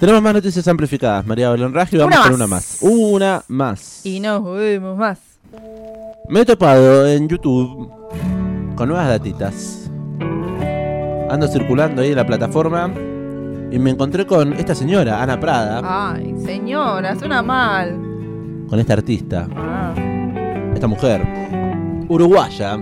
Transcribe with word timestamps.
Tenemos 0.00 0.20
más 0.22 0.34
noticias 0.34 0.68
amplificadas, 0.68 1.26
María 1.26 1.50
Belén 1.50 1.72
Raggio, 1.72 2.00
vamos 2.00 2.18
con 2.18 2.34
una 2.34 2.46
más. 2.46 2.78
Una 2.82 3.42
más. 3.48 4.04
Y 4.04 4.20
nos 4.20 4.44
vemos 4.44 4.96
más. 4.98 5.18
Me 6.28 6.40
he 6.40 6.44
topado 6.44 7.06
en 7.08 7.28
YouTube 7.28 7.88
con 8.74 8.88
nuevas 8.88 9.08
datitas. 9.08 9.90
Ando 11.30 11.48
circulando 11.48 12.02
ahí 12.02 12.10
en 12.10 12.16
la 12.16 12.26
plataforma 12.26 12.90
y 13.70 13.78
me 13.78 13.90
encontré 13.90 14.26
con 14.26 14.52
esta 14.52 14.74
señora, 14.74 15.22
Ana 15.22 15.40
Prada, 15.40 15.80
Ay, 16.14 16.34
señora, 16.44 17.16
suena 17.18 17.42
mal. 17.42 17.98
con 18.68 18.78
esta 18.78 18.92
artista, 18.92 19.48
Ah. 19.56 19.94
esta 20.74 20.86
mujer, 20.86 21.22
uruguaya, 22.08 22.76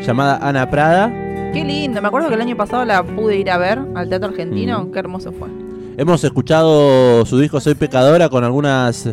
llamada 0.00 0.38
Ana 0.40 0.70
Prada. 0.70 1.08
Qué 1.52 1.64
lindo. 1.64 2.00
Me 2.00 2.08
acuerdo 2.08 2.28
que 2.28 2.34
el 2.34 2.40
año 2.42 2.56
pasado 2.56 2.84
la 2.84 3.02
pude 3.02 3.36
ir 3.38 3.50
a 3.50 3.58
ver 3.58 3.80
al 3.94 4.08
Teatro 4.08 4.28
Argentino. 4.28 4.84
Mm. 4.84 4.92
Qué 4.92 4.98
hermoso 4.98 5.32
fue. 5.32 5.48
Hemos 5.96 6.22
escuchado 6.24 7.24
su 7.24 7.38
disco 7.38 7.58
Soy 7.60 7.74
Pecadora 7.74 8.28
con 8.28 8.44
algunas 8.44 9.06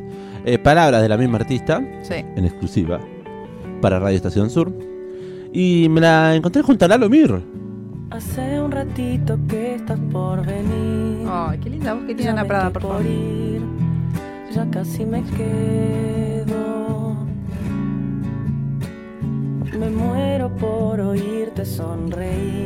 eh, 0.46 0.58
palabras 0.60 1.02
de 1.02 1.10
la 1.10 1.18
misma 1.18 1.38
artista, 1.38 1.82
Sí. 2.02 2.16
en 2.36 2.46
exclusiva, 2.46 3.00
para 3.82 4.00
Radio 4.00 4.18
Estación 4.18 4.50
Sur. 4.50 4.74
Y 5.54 5.88
me 5.90 6.02
la 6.02 6.36
encontré 6.36 6.62
junto 6.62 6.84
a 6.86 6.88
Lalo 6.90 7.10
Mir. 7.10 7.42
Hace 8.10 8.60
un 8.60 8.72
ratito 8.72 9.40
que 9.48 9.76
estás 9.76 10.00
por 10.12 10.46
venir. 10.46 11.26
Ay, 11.30 11.58
qué 11.60 11.70
linda 11.70 11.94
voz 11.94 12.04
que 12.06 12.16
tiene 12.16 12.32
Ana 12.32 12.46
Prada, 12.46 12.70
por 12.70 12.82
favor. 12.82 13.06
ir, 13.06 13.62
ya 14.54 14.70
casi 14.70 15.06
me 15.06 15.24
quedo. 15.24 17.16
Me 19.80 19.90
muero 19.90 20.50
por 20.56 21.00
oírte 21.00 21.66
sonreír. 21.66 22.63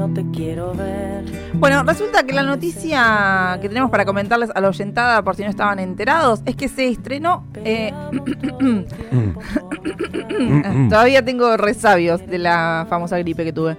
No 0.00 0.08
te 0.14 0.24
quiero 0.30 0.72
ver. 0.72 1.26
Bueno, 1.52 1.82
resulta 1.82 2.22
que 2.22 2.32
la 2.32 2.42
noticia 2.42 3.58
que 3.60 3.68
tenemos 3.68 3.90
para 3.90 4.06
comentarles 4.06 4.48
a 4.54 4.58
la 4.62 4.68
oyentada, 4.68 5.22
por 5.22 5.36
si 5.36 5.42
no 5.42 5.50
estaban 5.50 5.78
enterados, 5.78 6.40
es 6.46 6.56
que 6.56 6.68
se 6.68 6.88
estrenó. 6.88 7.44
eh, 7.56 7.92
todavía 10.88 11.22
tengo 11.22 11.54
resabios 11.58 12.26
de 12.26 12.38
la 12.38 12.86
famosa 12.88 13.18
gripe 13.18 13.44
que 13.44 13.52
tuve. 13.52 13.76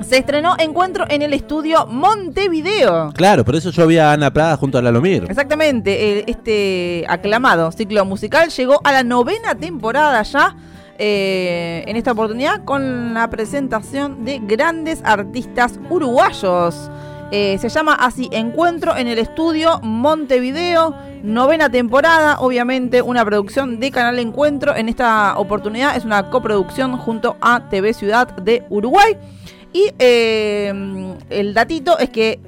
Se 0.00 0.18
estrenó 0.18 0.56
Encuentro 0.58 1.04
en 1.08 1.22
el 1.22 1.32
estudio 1.32 1.86
Montevideo. 1.86 3.12
Claro, 3.14 3.44
por 3.44 3.54
eso 3.54 3.70
yo 3.70 3.86
vi 3.86 3.98
a 3.98 4.10
Ana 4.10 4.32
Prada 4.32 4.56
junto 4.56 4.78
a 4.78 4.82
Lalo 4.82 5.00
Mir. 5.00 5.26
Exactamente, 5.30 6.28
este 6.28 7.04
aclamado 7.08 7.70
ciclo 7.70 8.04
musical 8.04 8.48
llegó 8.48 8.80
a 8.82 8.90
la 8.90 9.04
novena 9.04 9.54
temporada 9.54 10.24
ya. 10.24 10.56
Eh, 10.98 11.84
en 11.86 11.96
esta 11.96 12.12
oportunidad 12.12 12.64
con 12.64 13.14
la 13.14 13.28
presentación 13.30 14.24
de 14.24 14.38
grandes 14.38 15.00
artistas 15.04 15.78
uruguayos. 15.90 16.90
Eh, 17.32 17.58
se 17.58 17.68
llama 17.68 17.94
así 17.94 18.28
Encuentro 18.30 18.96
en 18.96 19.08
el 19.08 19.18
estudio 19.18 19.80
Montevideo, 19.82 20.94
novena 21.24 21.68
temporada, 21.68 22.38
obviamente 22.38 23.02
una 23.02 23.24
producción 23.24 23.80
de 23.80 23.90
Canal 23.90 24.18
Encuentro. 24.18 24.76
En 24.76 24.88
esta 24.88 25.36
oportunidad 25.36 25.96
es 25.96 26.04
una 26.04 26.30
coproducción 26.30 26.96
junto 26.96 27.36
a 27.40 27.68
TV 27.68 27.94
Ciudad 27.94 28.28
de 28.36 28.64
Uruguay. 28.70 29.16
Y 29.72 29.90
eh, 29.98 30.72
el 31.30 31.52
datito 31.52 31.98
es 31.98 32.10
que 32.10 32.38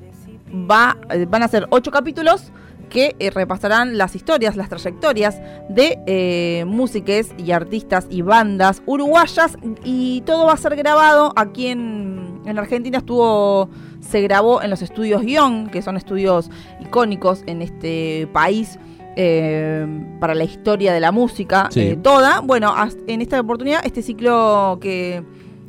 va, 0.49 0.97
van 1.29 1.43
a 1.43 1.49
ser 1.49 1.67
ocho 1.71 1.91
capítulos 1.91 2.53
que 2.89 3.15
eh, 3.19 3.31
repasarán 3.31 3.99
las 3.99 4.15
historias, 4.17 4.57
las 4.57 4.69
trayectorias 4.69 5.41
de 5.69 5.99
eh, 6.07 6.65
músiques 6.67 7.33
y 7.39 7.53
artistas 7.53 8.07
y 8.11 8.23
bandas 8.23 8.83
uruguayas 8.87 9.57
y 9.85 10.23
todo 10.23 10.47
va 10.47 10.55
a 10.55 10.57
ser 10.57 10.75
grabado 10.77 11.33
aquí 11.37 11.69
en, 11.69 12.41
en 12.47 12.59
Argentina 12.59 12.99
estuvo 12.99 13.69
se 14.01 14.21
grabó 14.23 14.63
en 14.63 14.71
los 14.71 14.81
estudios 14.81 15.23
Guión, 15.23 15.69
que 15.69 15.83
son 15.83 15.97
estudios 15.97 16.51
icónicos 16.81 17.43
en 17.47 17.63
este 17.63 18.29
país 18.33 18.79
eh, 19.17 19.87
para 20.21 20.35
la 20.35 20.45
historia 20.45 20.93
de 20.93 21.01
la 21.01 21.11
música 21.13 21.69
Sí. 21.71 21.81
eh, 21.81 21.97
toda. 22.01 22.41
Bueno, 22.41 22.73
en 23.07 23.21
esta 23.21 23.41
oportunidad 23.41 23.85
este 23.85 24.01
ciclo 24.03 24.79
que 24.81 25.23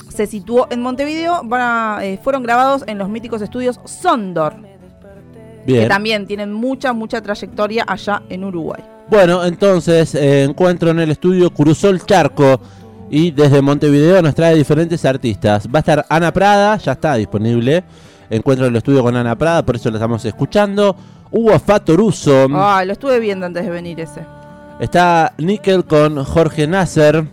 se 0.08 0.26
situó 0.28 0.68
en 0.70 0.82
Montevideo 0.82 1.42
van 1.44 1.62
a- 1.62 2.00
eh, 2.06 2.20
fueron 2.24 2.44
grabados 2.44 2.84
en 2.88 2.98
los 2.98 3.10
míticos 3.10 3.42
estudios 3.42 3.80
Sondor 3.86 4.56
que 5.66 5.88
también 5.88 6.26
tienen 6.28 6.52
mucha, 6.54 6.94
mucha 6.94 7.22
trayectoria 7.22 7.86
allá 7.88 8.22
en 8.30 8.44
Uruguay. 8.44 8.82
Bueno, 9.10 9.44
entonces 9.44 10.14
eh, 10.14 10.44
encuentro 10.44 10.92
en 10.92 11.00
el 11.00 11.10
estudio 11.12 11.50
Cruzol 11.50 12.06
Charco 12.06 12.60
y 13.10 13.32
desde 13.32 13.62
Montevideo 13.62 14.22
nos 14.22 14.36
trae 14.36 14.56
diferentes 14.56 15.04
artistas. 15.04 15.68
Va 15.68 15.80
a 15.80 15.82
estar 15.82 16.06
Ana 16.10 16.32
Prada, 16.32 16.78
ya 16.78 16.92
está 16.92 17.16
disponible. 17.16 17.84
Encuentro 18.30 18.68
en 18.68 18.74
el 18.74 18.78
estudio 18.78 19.02
con 19.02 19.16
Ana 19.16 19.36
Prada, 19.36 19.66
por 19.66 19.76
eso 19.76 19.90
la 19.90 19.98
estamos 19.98 20.24
escuchando. 20.26 20.96
Hugo 21.32 21.58
Fatoruso. 21.60 22.48
Ah, 22.54 22.84
lo 22.86 22.94
estuve 22.94 23.20
viendo 23.20 23.46
antes 23.46 23.64
de 23.64 23.72
venir 23.72 24.00
ese. 24.00 24.22
Está 24.80 25.34
Nickel 25.38 25.86
con 25.86 26.24
Jorge 26.24 26.68
Nasser, 26.68 27.26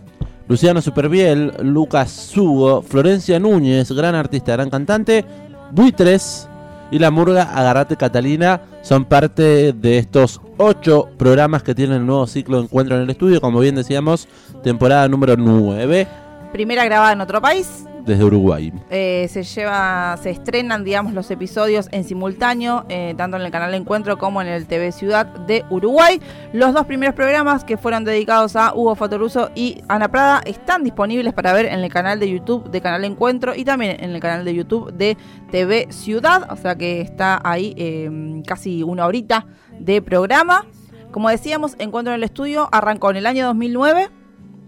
Luciano 0.47 0.81
Superbiel, 0.81 1.53
Lucas 1.61 2.09
Sugo, 2.09 2.81
Florencia 2.81 3.39
Núñez, 3.39 3.91
gran 3.91 4.15
artista, 4.15 4.53
gran 4.53 4.69
cantante, 4.69 5.23
Buitres 5.71 6.49
y 6.91 6.99
La 6.99 7.11
Murga 7.11 7.43
Agarrate 7.43 7.97
Catalina 7.97 8.61
son 8.81 9.05
parte 9.05 9.73
de 9.73 9.97
estos 9.97 10.41
ocho 10.57 11.09
programas 11.17 11.63
que 11.63 11.75
tienen 11.75 11.97
el 11.97 12.05
nuevo 12.05 12.27
ciclo 12.27 12.57
de 12.57 12.63
Encuentro 12.63 12.95
en 12.95 13.03
el 13.03 13.09
Estudio, 13.09 13.41
como 13.41 13.59
bien 13.59 13.75
decíamos, 13.75 14.27
temporada 14.63 15.07
número 15.07 15.35
9 15.37 16.07
Primera 16.51 16.85
grabada 16.85 17.11
en 17.11 17.21
otro 17.21 17.41
país. 17.41 17.85
Desde 18.07 18.23
Uruguay. 18.23 18.73
eh, 18.89 19.27
se 19.29 19.43
lleva, 19.43 20.17
se 20.21 20.31
estrenan, 20.31 20.83
digamos, 20.83 21.13
los 21.13 21.29
episodios 21.29 21.89
en 21.91 22.03
simultáneo, 22.03 22.85
eh, 22.89 23.13
tanto 23.17 23.37
en 23.37 23.43
el 23.43 23.51
canal 23.51 23.73
Encuentro 23.73 24.17
como 24.17 24.41
en 24.41 24.47
el 24.47 24.65
TV 24.65 24.91
Ciudad 24.91 25.25
de 25.25 25.65
Uruguay. 25.69 26.21
Los 26.53 26.73
dos 26.73 26.85
primeros 26.85 27.13
programas 27.13 27.63
que 27.63 27.77
fueron 27.77 28.05
dedicados 28.05 28.55
a 28.55 28.73
Hugo 28.73 28.95
Fatoruso 28.95 29.51
y 29.53 29.83
Ana 29.89 30.07
Prada 30.07 30.41
están 30.45 30.83
disponibles 30.83 31.33
para 31.33 31.53
ver 31.53 31.65
en 31.65 31.79
el 31.79 31.91
canal 31.91 32.19
de 32.19 32.29
YouTube 32.29 32.71
de 32.71 32.81
Canal 32.81 33.03
Encuentro 33.03 33.53
y 33.55 33.65
también 33.65 33.97
en 34.03 34.11
el 34.11 34.21
canal 34.21 34.45
de 34.45 34.55
YouTube 34.55 34.93
de 34.93 35.17
TV 35.51 35.87
Ciudad. 35.89 36.47
O 36.49 36.55
sea 36.55 36.75
que 36.75 37.01
está 37.01 37.41
ahí 37.43 37.75
eh, 37.77 38.41
casi 38.47 38.83
una 38.83 39.05
horita 39.05 39.45
de 39.79 40.01
programa. 40.01 40.65
Como 41.11 41.29
decíamos, 41.29 41.75
Encuentro 41.79 42.13
en 42.13 42.19
el 42.19 42.23
Estudio 42.23 42.69
arrancó 42.71 43.09
en 43.11 43.17
el 43.17 43.25
año 43.25 43.47
2009 43.47 44.09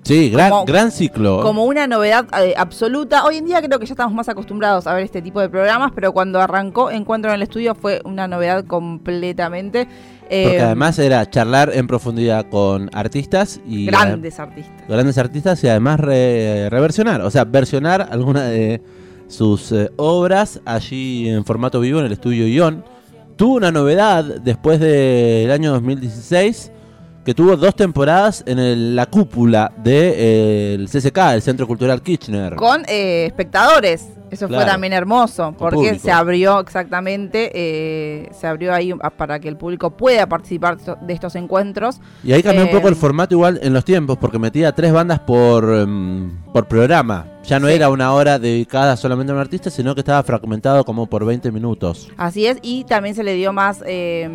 Sí, 0.04 0.30
gran, 0.32 0.50
Como- 0.50 0.66
gran 0.66 0.92
ciclo. 0.92 1.42
como 1.42 1.66
una 1.66 1.86
novedad 1.86 2.26
eh, 2.42 2.54
absoluta. 2.58 3.26
Hoy 3.26 3.38
en 3.38 3.46
día 3.46 3.62
creo 3.62 3.78
que 3.80 3.86
ya 3.86 3.94
estamos 3.94 4.14
más 4.14 4.28
acostumbrados 4.28 4.88
a 4.88 4.94
ver 4.94 5.04
este 5.04 5.22
tipo 5.22 5.40
de 5.40 5.50
programas, 5.50 5.92
pero 5.94 6.14
cuando 6.14 6.40
arrancó 6.42 6.90
Encuentro 6.90 7.30
en 7.30 7.36
el 7.36 7.42
Estudio 7.44 7.76
fue 7.76 8.02
una 8.06 8.28
novedad 8.28 8.66
completamente. 8.66 9.88
eh, 10.30 10.44
Porque 10.46 10.62
además 10.62 10.98
era 11.00 11.30
charlar 11.30 11.72
en 11.74 11.86
profundidad 11.88 12.48
con 12.50 12.90
artistas 12.94 13.60
y 13.68 13.86
grandes 13.88 14.40
artistas. 14.40 14.88
grandes 14.88 15.18
artistas 15.18 15.64
y 15.64 15.68
además 15.68 16.00
re- 16.00 16.70
reversionar, 16.70 17.22
o 17.22 17.30
sea, 17.30 17.46
versionar 17.46 18.08
alguna 18.12 18.44
de 18.46 18.82
sus 19.28 19.72
eh, 19.72 19.92
obras 19.98 20.60
allí 20.66 21.30
en 21.30 21.46
formato 21.46 21.80
vivo 21.80 22.00
en 22.00 22.06
el 22.08 22.12
estudio 22.14 22.48
Ion. 22.48 22.84
Tuvo 23.36 23.56
una 23.56 23.72
novedad 23.72 24.24
después 24.24 24.80
del 24.80 25.50
año 25.52 25.72
2016 25.74 26.72
que 27.26 27.34
tuvo 27.34 27.56
dos 27.58 27.76
temporadas 27.76 28.44
en 28.48 28.60
el- 28.60 28.96
la 28.96 29.06
cúpula 29.06 29.72
del 29.78 30.88
CCK, 30.88 31.34
el 31.36 31.42
Centro 31.42 31.68
Cultural 31.68 32.02
Kirchner. 32.02 32.56
Con 32.56 32.84
eh, 32.88 33.26
espectadores. 33.28 34.08
Eso 34.32 34.48
fue 34.48 34.64
también 34.64 34.94
hermoso, 34.94 35.56
porque 35.58 35.98
se 35.98 36.12
abrió 36.12 36.60
exactamente, 36.60 37.50
eh, 37.52 38.30
se 38.32 38.46
abrió 38.46 38.74
ahí 38.76 38.94
a- 39.02 39.10
para 39.10 39.40
que 39.40 39.48
el 39.50 39.58
público 39.58 39.90
pueda 39.90 40.28
participar 40.30 40.78
de 40.78 41.14
estos 41.14 41.34
encuentros. 41.36 42.00
Y 42.24 42.32
ahí 42.34 42.44
cambió 42.44 42.62
un 42.62 42.70
Eh, 42.70 42.72
poco 42.72 42.90
el 42.90 42.96
formato 42.96 43.34
igual 43.34 43.60
en 43.64 43.74
los 43.74 43.84
tiempos, 43.84 44.20
porque 44.20 44.38
metía 44.38 44.72
tres 44.72 44.94
bandas 44.94 45.20
por, 45.22 45.64
em, 45.74 46.32
por 46.54 46.68
programa. 46.68 47.26
Ya 47.50 47.60
no 47.60 47.68
Sí. 47.68 47.74
era 47.74 47.90
una 47.90 48.14
hora 48.14 48.38
dedicada 48.38 48.96
solamente 48.96 49.32
a 49.32 49.36
un 49.36 49.42
artista, 49.42 49.72
sino 49.72 49.96
que 49.96 50.02
estaba 50.02 50.22
fragmentado 50.22 50.86
como 50.86 51.08
por 51.08 51.26
20 51.26 51.52
minutos. 51.52 52.08
Así 52.16 52.46
es, 52.46 52.60
y 52.62 52.84
también 52.84 53.16
se 53.16 53.24
le 53.24 53.34
dio 53.34 53.52
más 53.52 53.84
eh, 53.88 54.30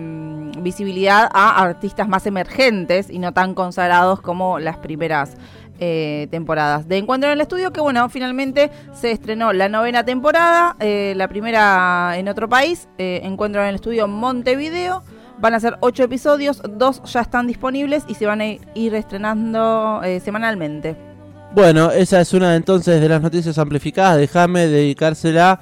visibilidad 0.59 1.29
a 1.33 1.62
artistas 1.62 2.09
más 2.09 2.27
emergentes 2.27 3.09
y 3.11 3.21
no 3.21 3.33
tan 3.33 3.55
consagrados 3.55 4.21
como 4.21 4.59
las 4.59 4.79
primeras 4.79 5.37
eh, 5.79 6.27
temporadas 6.33 6.89
de 6.89 6.99
Encuentro 6.99 7.29
en 7.31 7.35
el 7.35 7.41
Estudio, 7.41 7.73
que 7.73 7.81
bueno, 7.81 8.09
finalmente 8.09 8.71
se 8.93 9.12
estrenó 9.12 9.53
la 9.53 9.69
novena 9.69 10.05
temporada, 10.05 10.75
eh, 10.81 11.15
la 11.17 11.29
primera 11.29 12.15
en 12.17 12.29
otro 12.29 12.49
país, 12.49 12.89
eh, 12.99 13.21
Encuentro 13.23 13.62
en 13.62 13.69
el 13.69 13.75
Estudio 13.77 14.09
Montevideo. 14.09 15.05
Van 15.39 15.55
a 15.55 15.61
ser 15.61 15.77
ocho 15.81 16.03
episodios, 16.03 16.62
dos 16.69 17.00
ya 17.05 17.21
están 17.21 17.47
disponibles 17.47 18.05
y 18.09 18.15
se 18.15 18.27
van 18.27 18.41
a 18.41 18.47
ir 18.47 18.94
estrenando 18.94 20.00
eh, 20.03 20.19
semanalmente. 20.19 21.14
Bueno, 21.55 21.91
esa 21.93 22.21
es 22.21 22.33
una 22.33 22.56
entonces 22.56 23.01
de 23.01 23.09
las 23.09 23.23
noticias 23.23 23.56
amplificadas. 23.59 24.19
Déjame 24.19 24.67
dedicársela 24.67 25.61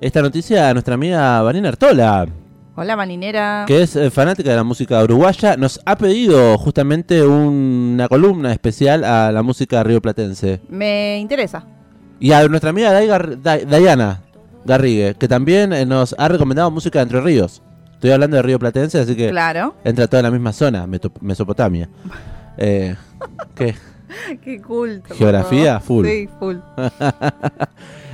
esta 0.00 0.20
noticia 0.22 0.68
a 0.68 0.72
nuestra 0.74 0.94
amiga 0.94 1.40
Vanina 1.42 1.68
Artola, 1.70 2.26
Hola, 2.76 2.96
maninera. 2.96 3.64
que 3.66 3.82
es 3.82 3.96
eh, 3.96 4.10
fanática 4.10 4.50
de 4.50 4.56
la 4.56 4.64
música 4.64 5.02
uruguaya. 5.02 5.56
Nos 5.56 5.80
ha 5.86 5.96
pedido 5.96 6.56
justamente 6.58 7.22
una 7.24 8.08
columna 8.08 8.52
especial 8.52 9.02
a 9.04 9.32
la 9.32 9.42
música 9.42 9.82
rioplatense. 9.82 10.60
Me 10.68 11.18
interesa. 11.18 11.64
Y 12.18 12.32
a 12.32 12.46
nuestra 12.48 12.70
amiga 12.70 12.92
Dayana 12.92 14.20
Garrigue, 14.66 15.14
que 15.18 15.26
también 15.26 15.72
eh, 15.72 15.86
nos 15.86 16.14
ha 16.18 16.28
recomendado 16.28 16.70
música 16.70 16.98
de 16.98 17.04
Entre 17.04 17.20
Ríos. 17.22 17.62
Estoy 17.94 18.10
hablando 18.12 18.36
de 18.36 18.42
Río 18.42 18.58
Platense, 18.58 18.98
así 19.00 19.14
que 19.16 19.30
Claro. 19.30 19.74
entra 19.84 20.06
toda 20.06 20.20
en 20.20 20.24
la 20.24 20.30
misma 20.30 20.52
zona, 20.52 20.86
Mesopotamia. 21.20 21.88
Eh, 22.62 22.94
¿Qué? 23.54 23.74
Qué 24.44 24.60
culto. 24.60 25.14
Geografía, 25.14 25.80
full. 25.80 26.06
Sí, 26.06 26.28
full. 26.38 26.56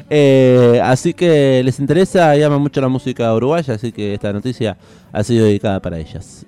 Eh, 0.09 0.81
así 0.85 1.15
que 1.15 1.63
les 1.65 1.81
interesa 1.81 2.31
aman 2.31 2.61
mucho 2.61 2.81
la 2.81 2.87
música 2.87 3.35
uruguaya, 3.35 3.75
así 3.75 3.91
que 3.91 4.15
esta 4.15 4.33
noticia 4.33 4.77
ha 5.13 5.25
sido 5.25 5.47
dedicada 5.47 5.81
para 5.81 5.99
ellas. 5.99 6.45